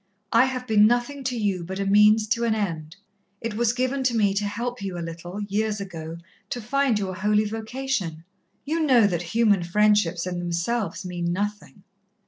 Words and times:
I 0.31 0.45
have 0.45 0.65
been 0.65 0.87
nothing 0.87 1.23
to 1.25 1.37
you 1.37 1.63
but 1.63 1.77
a 1.79 1.85
means 1.85 2.27
to 2.29 2.43
an 2.43 2.55
end. 2.55 2.95
It 3.39 3.53
was 3.53 3.71
given 3.71 4.01
to 4.05 4.17
me 4.17 4.33
to 4.33 4.45
help 4.45 4.81
you 4.81 4.97
a 4.97 5.07
little, 5.07 5.39
years 5.43 5.79
ago, 5.79 6.17
to 6.49 6.59
find 6.59 6.97
your 6.97 7.13
holy 7.13 7.45
vocation. 7.45 8.23
You 8.65 8.79
know 8.79 9.05
that 9.05 9.21
human 9.21 9.61
friendships 9.61 10.25
in 10.25 10.39
themselves 10.39 11.05
mean 11.05 11.31
nothing." 11.31 11.83